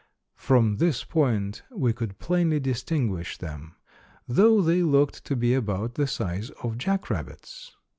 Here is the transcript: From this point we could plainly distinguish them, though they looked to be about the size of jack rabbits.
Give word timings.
From 0.35 0.77
this 0.77 1.03
point 1.03 1.61
we 1.69 1.93
could 1.93 2.17
plainly 2.17 2.59
distinguish 2.59 3.37
them, 3.37 3.75
though 4.27 4.59
they 4.59 4.81
looked 4.81 5.23
to 5.25 5.35
be 5.35 5.53
about 5.53 5.93
the 5.93 6.07
size 6.07 6.49
of 6.63 6.79
jack 6.79 7.11
rabbits. 7.11 7.75